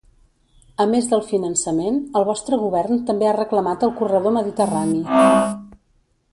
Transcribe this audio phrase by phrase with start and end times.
[0.85, 5.03] A més del finançament, el vostre govern també ha reclamat el corredor mediterrani.